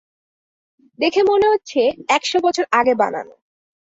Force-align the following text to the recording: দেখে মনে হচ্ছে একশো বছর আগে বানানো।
দেখে 0.99 1.21
মনে 1.23 1.47
হচ্ছে 1.47 1.81
একশো 2.09 2.37
বছর 2.43 2.65
আগে 2.71 2.93
বানানো। 2.95 3.33